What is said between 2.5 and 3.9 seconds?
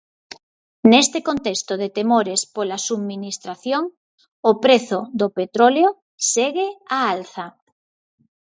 pola subministración,